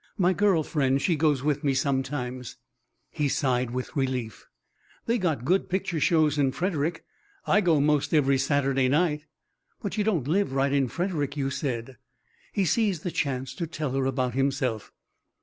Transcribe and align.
My 0.17 0.33
girl 0.33 0.63
friend, 0.63 0.99
she 0.99 1.15
goes 1.15 1.43
with 1.43 1.63
me 1.63 1.75
sometimes." 1.75 2.57
He 3.11 3.27
sighed 3.29 3.69
with 3.69 3.95
relief. 3.95 4.47
"They 5.05 5.19
got 5.19 5.45
good 5.45 5.69
picture 5.69 5.99
shows 5.99 6.39
in 6.39 6.53
Frederick. 6.53 7.05
I 7.45 7.61
go 7.61 7.79
'most 7.79 8.11
every 8.11 8.39
Saturday 8.39 8.87
night." 8.87 9.27
"But 9.79 9.99
you 9.99 10.03
don't 10.03 10.27
live 10.27 10.53
right 10.53 10.73
in 10.73 10.87
Frederick, 10.87 11.37
you 11.37 11.51
said." 11.51 11.97
He 12.51 12.65
seized 12.65 13.03
the 13.03 13.11
chance 13.11 13.53
to 13.53 13.67
tell 13.67 13.91
her 13.91 14.07
about 14.07 14.33
himself. 14.33 14.91